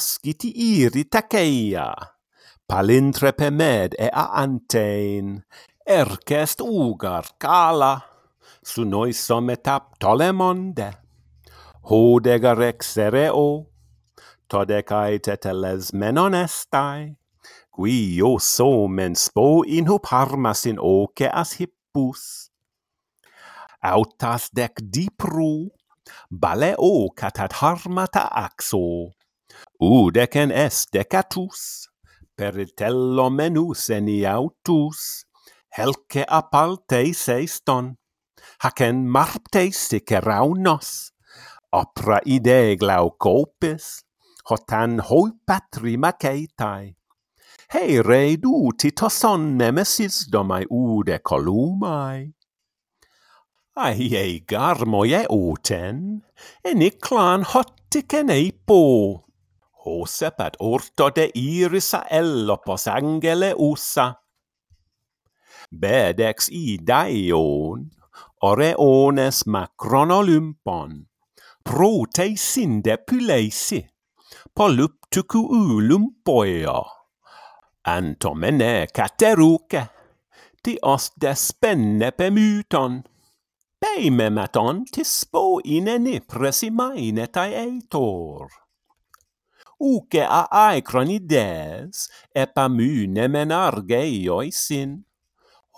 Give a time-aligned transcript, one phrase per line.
[0.00, 1.92] askit iri taceia.
[2.68, 5.42] Palintrepe med e a antein,
[5.84, 8.00] ercest ugar kala,
[8.64, 10.88] su noi sometap tolemonde.
[11.90, 13.66] Hodegar exereo,
[14.48, 17.16] todecae teteles menon estai,
[17.74, 22.24] qui io so men spo in hup harmas in oce as hippus.
[23.82, 25.68] Autas dec dipru,
[26.30, 29.10] baleo catat harmata axo,
[29.82, 31.88] Udecen est decatus,
[32.36, 35.24] peritello menus eniautus,
[35.72, 37.94] helce apalteis eiston,
[38.60, 41.14] hacen marpteis siceraunos,
[41.72, 44.04] opra idee glaucopis,
[44.50, 46.92] hotan hoi patri macetai.
[47.72, 52.34] Hei redu titoson nemesis domai ude columae.
[53.80, 56.20] Aiei garmoie uten,
[56.68, 59.29] eniclan hoticen eipo.
[59.84, 64.14] Hosepät urtode irisa ellopas angele ussa.
[65.80, 67.90] Bedex idaion,
[68.42, 71.06] oreones macronolympan,
[71.64, 73.86] proteissin depuleisi,
[74.54, 76.82] polyptuku ulumpoia,
[77.84, 79.86] antomene kateruke,
[80.62, 83.02] tios despenne pemyton,
[83.80, 88.50] peimematon tispo ineni presimaine tai eitor.
[89.80, 95.04] uke a aekronides, epamyne men argeioisin,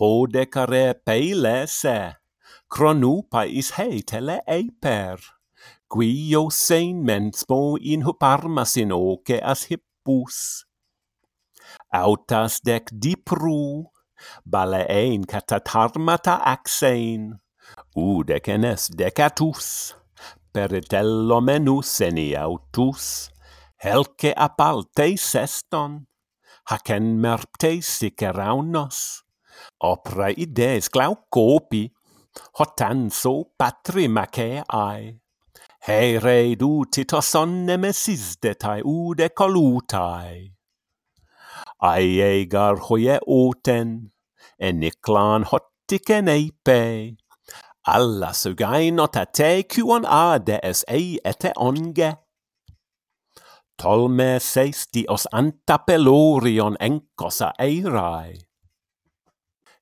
[0.00, 2.16] hodecare peilese,
[2.68, 5.22] cronupa is heitele eiper,
[5.88, 10.64] quio sein mensmo in huparmasin oce as hippus.
[11.94, 13.86] Autas dec dipru,
[14.44, 17.38] baleein catatarmata axein,
[17.96, 19.94] udecenes decatus,
[20.52, 23.30] peritello menus eni autus,
[23.82, 26.06] helce apaltei seston,
[26.70, 29.24] hacen merptei siceraunos,
[29.82, 31.88] opra ides glaucopi,
[32.58, 35.18] hotanso patrimaceae,
[35.86, 37.12] here dutit
[37.66, 40.54] nemesis detai ude colutae.
[41.82, 44.12] Aiegar hoie oten,
[44.60, 47.16] eniklan hotiken eipe,
[47.84, 52.21] allas ugainot te cuon ade es ei ete onge,
[53.82, 58.38] tolme seistios anta pelorion encosa eirai.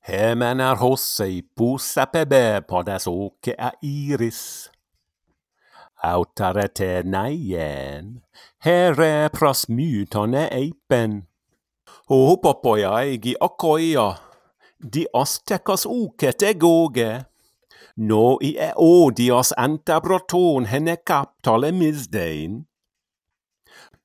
[0.09, 4.71] Hemen är hossei pussa pebe podas oke a iris.
[6.03, 8.23] Autare te naien,
[8.65, 11.27] here pros mytone eipen.
[12.09, 14.15] Hopopoja egi okoia,
[14.81, 17.11] di ostekos oke te goge.
[17.97, 22.70] No i e odios anta broton henne kaptole misdein.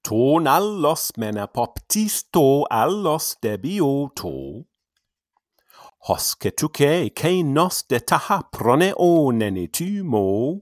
[0.05, 4.63] Ton allos mena poptisto allos debioto.
[6.07, 8.43] Hosce tuce cei nos de taha
[8.97, 10.61] oneni tumo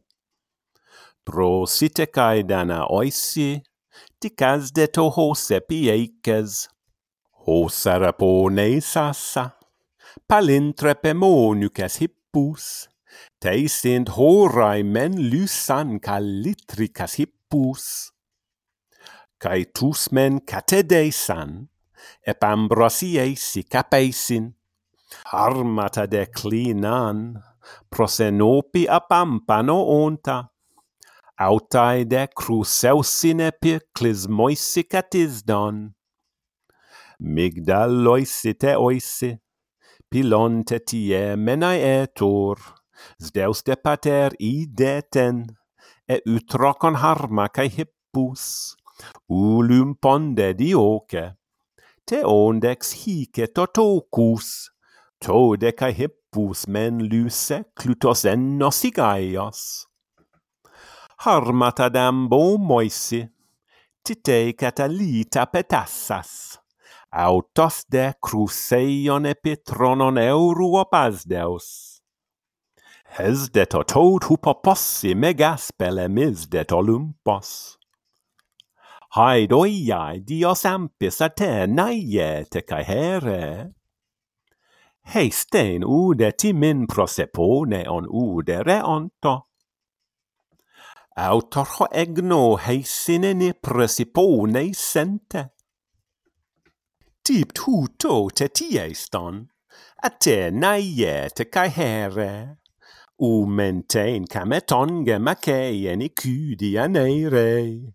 [1.26, 3.62] Pro sitecae dana oisi,
[4.22, 6.70] dicas de toho sepieces.
[7.46, 9.58] Ho sarapone sassa,
[10.26, 12.88] palintrepemonucas hippus,
[13.42, 18.13] te sint horai men lusan calitricas hippus
[19.44, 21.68] cae tusmen men san,
[22.26, 24.54] ep ambrosiesi sicapeisin,
[25.32, 27.44] armata declinan,
[27.92, 30.38] prosenopi ap ampano onta,
[31.38, 35.92] autae de cruceusin epi clismoisi catisdon.
[37.20, 39.32] Migdaloisi oisi,
[40.10, 42.58] pilonte tie menae etur,
[43.20, 45.44] Zeus de pater ideten,
[46.08, 48.78] e utrocon harma cae hippus,
[49.30, 51.36] ulum ponde dioce,
[52.06, 54.70] teondex hice totocus,
[55.20, 59.88] todeca hippus men luce clutos ennos igaias.
[61.24, 63.22] Harmata dambo moisi,
[64.04, 66.60] tite catalita petassas,
[67.12, 71.94] autos de cruceion epitronon euro opasdeus.
[73.14, 77.78] Hes de totot hupopossi megas pelemis de Olympos.
[79.14, 83.74] Haidoiai Dios ampis a te naiete cae here.
[85.14, 89.36] Heistein ude timin prosepone on ude reonto.
[91.16, 95.46] Autorho egno heisine ni prosepone sente.
[97.24, 99.48] Tip tuto te tieston,
[100.02, 102.58] a te naiete cae here.
[103.22, 107.94] U mentein cametonge maceien icudia neirei.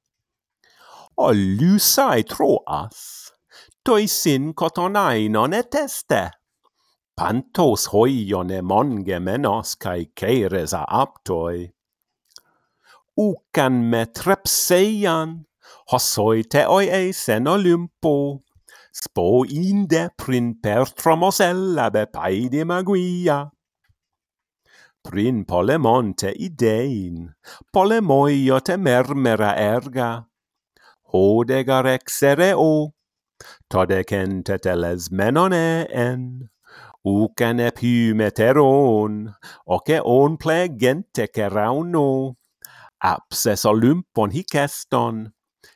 [1.18, 3.32] Ollysai troas,
[3.82, 6.30] toisin cotonainon et este.
[7.18, 11.72] Pantos hoion monge menos cae ceres a aptoi.
[13.18, 15.34] Ucan me trepseian,
[15.90, 18.44] hossoi teoi eisen Olympo,
[18.94, 20.54] spo inde prin
[21.90, 23.50] be paidi maguia.
[25.02, 27.34] Prin polemonte idein,
[27.74, 30.28] polemoiot mermera erga,
[31.12, 31.42] O
[33.70, 36.50] todeken teteles menone en,
[37.04, 39.34] ucan epimeteron,
[39.66, 42.36] oce on plegente cerauno,
[43.00, 45.32] apses olympon hiceston,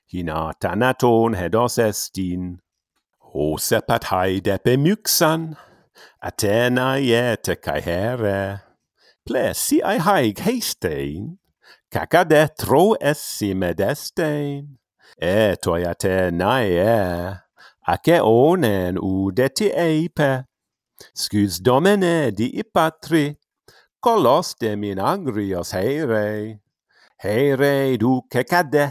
[0.07, 2.59] hina tanaton hedos estin,
[3.19, 3.81] hose
[4.11, 5.57] haide depe myxan,
[6.21, 8.63] Athena iete cae here,
[9.27, 11.39] plesi ai haig heistein,
[11.91, 14.82] cacadetro essi medestein
[15.23, 16.71] e toyate nae
[17.93, 20.31] ace onen udeti eipe
[21.15, 23.25] scus domene di patri
[24.05, 26.59] colos de min angrios heire
[27.23, 28.87] heire du duce cade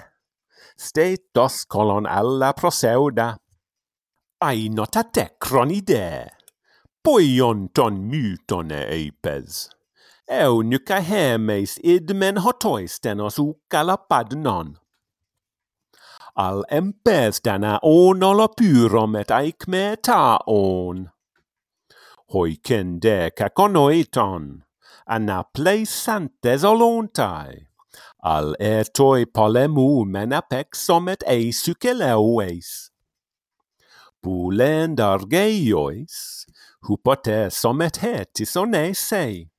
[0.78, 3.38] stetos colon alla proseuda.
[4.42, 6.32] Ai notate cronide
[7.04, 9.70] poion ton mutone eipes
[10.32, 14.81] eunuca hemes idmen hotois tenos ucala padnon
[16.36, 16.64] al
[17.44, 21.10] denä on olla pyromet aikme taon.
[22.34, 24.64] Hoikende kakonoiton,
[25.06, 27.68] anna pleisantes olontai.
[28.24, 31.66] Al etoi polemu menapexomet eis
[34.24, 36.46] Bulend argeiois,
[36.88, 39.50] hupote somet hetis onesei.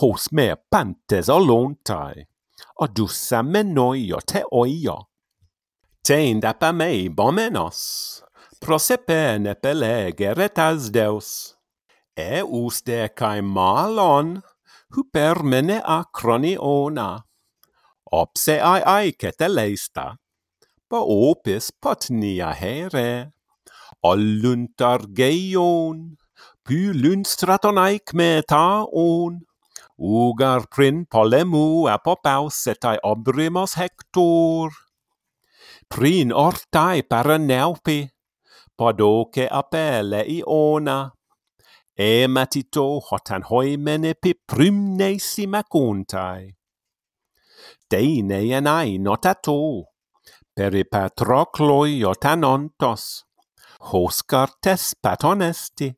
[0.00, 2.24] Hos me pantes olontai,
[2.80, 5.08] odussa menoio te oio.
[6.08, 8.22] Tein apamei bomenos,
[8.64, 11.52] prosepe nepele geretas deus.
[12.16, 14.40] E uste cae malon,
[14.96, 17.10] hupermenea croniona.
[18.10, 20.16] Opse ai ai ceteleista,
[20.88, 23.32] po opis potnia here.
[24.00, 26.16] Olluntar geion,
[26.64, 29.44] pylun lunstraton aic metaon.
[30.00, 34.72] Ugar prin polemu apopaus setai obrimos hector
[35.88, 38.08] prin ortai paraneupi,
[38.78, 40.98] podoce apele iona,
[41.98, 46.54] ematito hotan hoimenepi primnesi macuntai.
[47.90, 49.84] Deine ienai notato,
[50.54, 53.24] peri patrocloi otanontos,
[53.90, 55.94] hoscartes patonesti,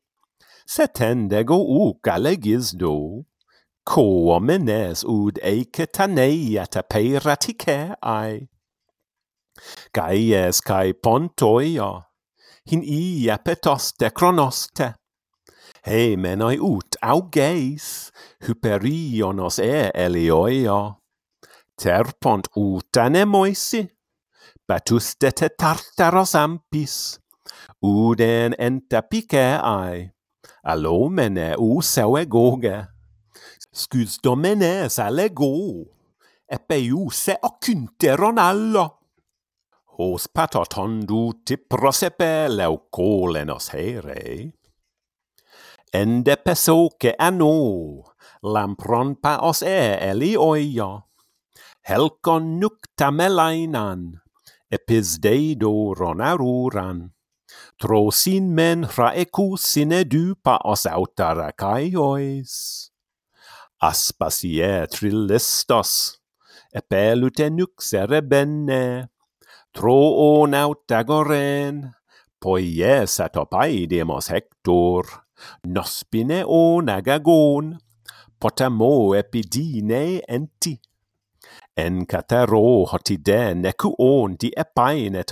[0.65, 3.25] setendego u alegis do,
[3.83, 8.47] quo menes ud eicetaneiata peiraticae
[9.93, 11.89] Kai es kai pontoia
[12.69, 14.93] hin i epetoste chronoste.
[15.85, 18.11] He menoi ut augeis
[18.45, 20.79] hyperionos e elioia
[21.81, 23.81] terpont ut anemoisi.
[24.67, 26.95] Batuste te tartaros ampis.
[27.81, 30.11] Uden enta piceae
[31.57, 32.87] u useu goge.
[33.73, 35.85] scus domenes allego
[36.47, 39.00] epe iu se occunteron allo
[39.97, 44.51] hos patatondu ti prosepe leucolenos here.
[45.93, 51.03] Ende peso che anno, lampron paos e elioia,
[51.83, 54.21] helcon nuc tamelainan,
[54.71, 57.11] episdeido ronaruran.
[57.81, 62.53] Trosin men raecu sine du pa os autarakaiois.
[63.81, 66.21] Aspasie trillistos,
[66.71, 69.09] epelute nuc serebenne,
[69.73, 69.95] tro
[70.27, 71.93] o nautagoren,
[72.41, 75.05] poies at opai demos hector,
[75.63, 77.77] nospine o nagagon,
[78.39, 80.75] potamo epidine enti.
[81.77, 85.31] En catero hotide necu on di epain et.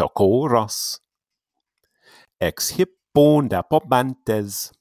[2.39, 4.71] Ex hippon da pobantes,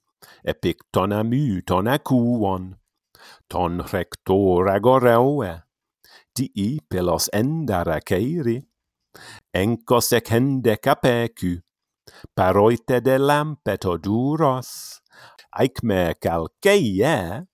[0.44, 2.76] epic tona mu tona cuon,
[3.50, 5.52] ton rector agoreoe,
[6.34, 8.64] di i pelos endara cairit
[9.54, 11.58] enkos ec hendec apecu,
[12.34, 15.00] paroite de lampeto duros,
[15.52, 17.46] aicme calceie,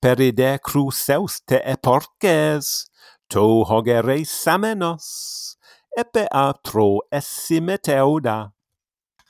[0.00, 2.86] peride cruceuste eporces,
[3.28, 5.56] to hogere samenos,
[5.96, 8.52] epe atro essimeteuda.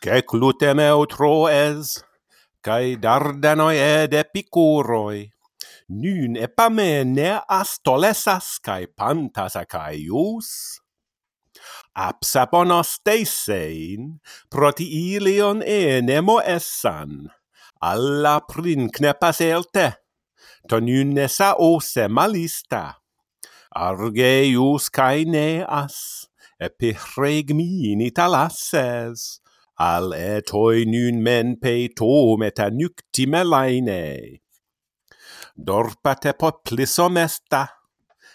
[0.02, 2.02] Ceclutem eutro es,
[2.60, 5.30] cae dardanoi ed epicuroi,
[5.88, 10.80] nun epame ne astolesas cae pantas acaius,
[11.94, 14.18] apsaponosteisein
[14.50, 17.30] protiilion e nemo essan.
[17.80, 19.94] Alla prin knepas elte
[20.68, 22.94] ton unesa ose malista.
[23.74, 24.90] Arge ius
[25.26, 26.28] neas
[26.60, 28.00] epireg min
[29.78, 34.44] al etoi nun men peito meta nuctime lainei
[35.56, 36.32] dorpate–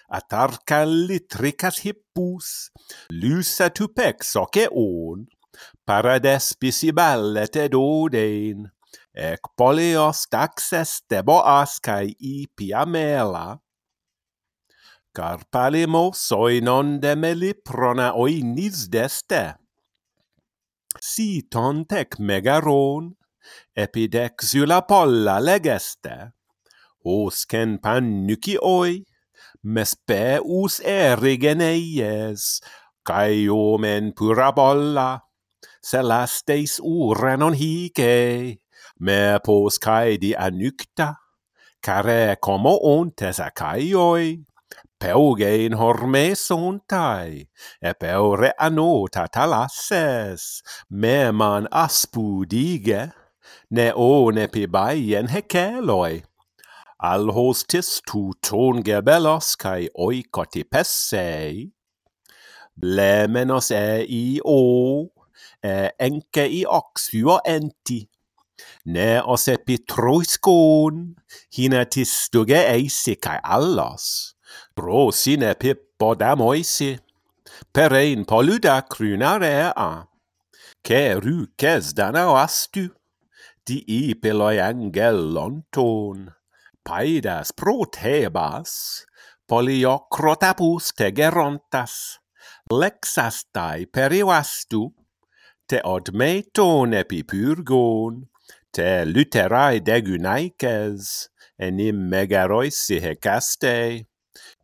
[0.09, 2.69] atarcalli trikas hippus,
[3.11, 5.27] lusa tupec soce on,
[5.85, 8.69] parades i ballet ed odein,
[9.13, 13.59] ec polios taxes deboas cae ipiamela.
[15.13, 19.55] Carpalimo soinon demeli prona oinis deste.
[21.01, 23.15] Si tontec megaron,
[23.75, 26.31] epidexula polla legeste,
[27.05, 29.03] osken pan nucioi,
[29.63, 32.61] mes Mespeus erigeneies,
[33.03, 35.19] cae omen purabolla,
[37.53, 38.59] hige,
[38.99, 41.17] me hice, cae di anucta,
[41.81, 44.45] care como ontes peuge
[44.99, 47.47] Peugein hormes sontai,
[47.81, 53.11] e peure anota talasses, meman aspudige,
[53.71, 56.28] ne one pibaien heceloi
[56.99, 61.71] al hostis tu ton gebelos kai oi kotipesse
[62.75, 65.07] blemenos e i o
[65.63, 67.09] e enke i ox
[67.45, 68.07] enti.
[68.85, 71.15] Ne os epi troiskon
[71.55, 74.35] hinatis stuge eisi kai allos.
[74.75, 76.97] Pro sine epi podamoisi
[77.73, 80.07] perein poluda crunarea
[80.83, 82.89] che ruces dana astu
[83.65, 86.38] di i peloi angelon ton
[86.89, 89.05] paidas pro Tebas,
[89.45, 92.17] poliocrotapus te gerontas,
[92.73, 94.87] lexastai perivastu,
[95.69, 97.21] te odmeton epi
[98.73, 101.29] te luterai degunaices,
[101.59, 104.07] enim megaroisi hecaste,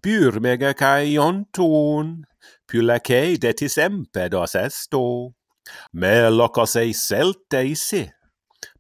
[0.02, 2.26] pur megacai onton,
[2.66, 5.34] pulace detis empedos esto,
[5.94, 8.08] me locos ei selte isi,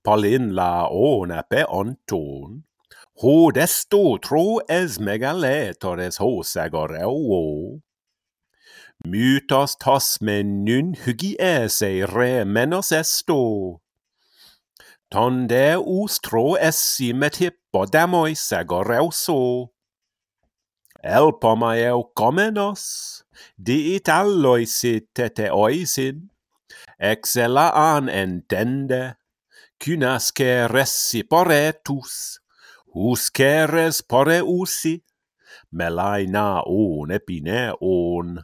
[0.02, 2.64] polin la ona pe onton,
[3.17, 7.79] Hodesto tro es megaletores hosagareo.
[9.07, 13.79] Mytas tas menyn hygiese re menos esto.
[15.10, 19.72] Tonde us tro essi metippo damoi sagareuso.
[21.00, 23.24] Elpomaeu comenos,
[23.55, 26.25] diit alloi sit teteoisin,
[27.00, 29.15] excela an entende,
[29.79, 32.41] cynasce reciporetus
[32.96, 35.02] usceres poreusi,
[35.72, 38.40] melainaon epineon,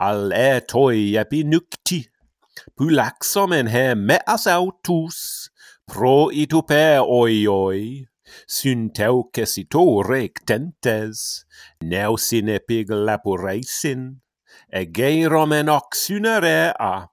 [0.00, 2.00] al etoi epinukti,
[2.76, 5.50] pylaxomen he meas autus,
[5.86, 8.06] pro itupe oioi,
[8.48, 11.44] synteuces ito rectentes,
[11.84, 14.20] neusin epig lapureisin,
[14.72, 17.10] egeiromen oxynerea,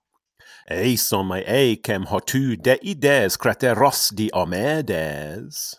[0.71, 5.75] eisom ei eicem hotu deides crateros diomedes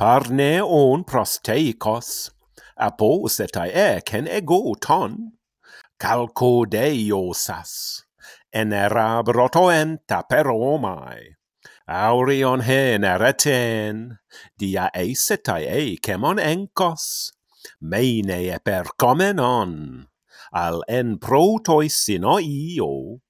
[0.00, 2.30] parneon prosteikos,
[2.80, 5.32] apos etai eken ego ton,
[6.00, 7.72] calcodeiosas,
[8.50, 8.72] en
[10.30, 11.36] per omai.
[11.86, 14.16] Aurion hen ereten,
[14.56, 17.32] dia eis etai kemon enkos,
[17.80, 20.06] meine e per comenon.
[20.52, 23.20] Al en protoi sinoio,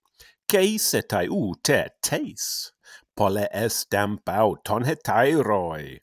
[0.46, 2.70] ceis etai ute teis,
[3.16, 5.98] pole estamp auton hetairoi,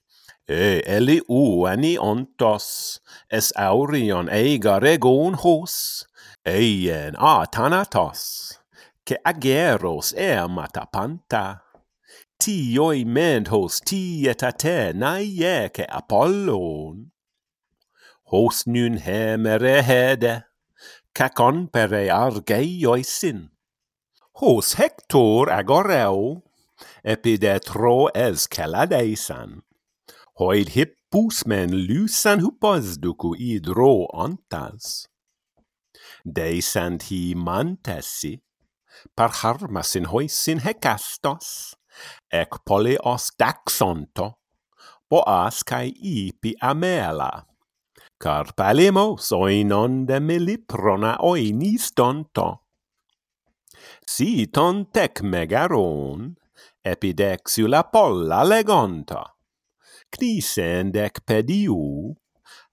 [0.48, 3.00] e eli uani ontos,
[3.30, 6.08] es aurion eiga regon hos,
[6.46, 8.58] eien a tanatos
[9.08, 11.62] ke ageros amata panta,
[12.39, 17.12] tioi ment hos tietate naie ke Apollon.
[18.32, 20.44] Hos nun hemere hede,
[21.16, 23.50] cacon pere argeioi sin.
[24.39, 26.44] Hos Hector agoreo,
[27.04, 29.67] epidetro es τρώες
[30.38, 35.08] hoid hippusmen lysan hupasduku idro antas.
[36.22, 38.36] Deisant hi mantesi,
[39.17, 41.74] par harmasin hoisin hecastos,
[42.29, 44.27] ec poleos daxonto,
[45.10, 47.32] boas cae ipi amela.
[48.22, 52.50] Car palimos oinon de meliprona oinis tonto.
[54.06, 56.36] Si ton tec megaron,
[56.86, 59.37] epidexula polla legonta
[60.14, 62.16] knisen dec pediu,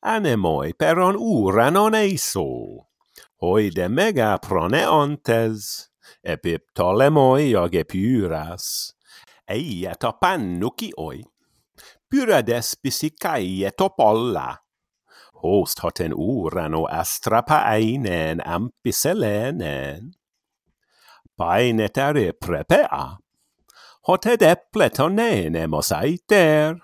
[0.02, 2.46] anemoi peron uranon eiso,
[3.42, 5.90] hoide mega proneontes,
[6.24, 8.66] epiptolemoi ogepyras,
[9.48, 11.22] eia to pannukioi,
[12.08, 14.48] pyrades pisicaie topolla,
[15.42, 20.12] host hoten urano astrapainen ampiselenen,
[21.36, 23.04] painetare prepea,
[24.06, 26.80] hot ed epleton aiter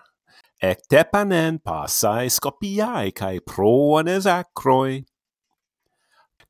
[0.60, 5.04] ectepanen passae scopiae cae proanes acroi.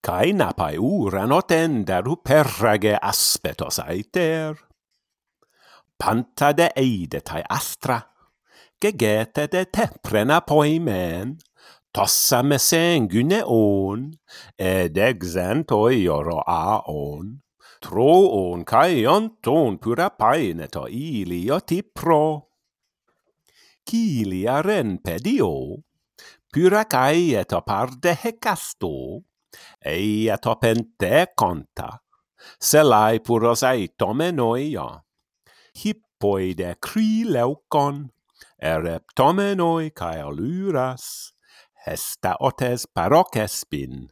[0.03, 4.57] Cae napae uran otendaru perrage aspetos aeter.
[5.99, 8.01] Panta de eidetae astra,
[8.81, 11.37] gegete de teprena poimen,
[11.93, 14.09] tossa mesengune on,
[14.59, 17.43] ed exentoi ioro aon,
[17.85, 22.50] troon cae onton pura paineto ilio tipro
[23.91, 25.83] cilia renpedio,
[26.55, 29.25] pyracai et aparte hecasto,
[29.83, 31.89] ei et opente conta,
[32.63, 34.87] selai purosai tomenoia,
[35.75, 38.05] hippoide crileucon,
[39.91, 41.33] cae aluras,
[41.83, 44.07] hesta otes parocespin,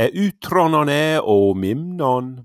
[0.00, 2.38] e utronone o mimnon,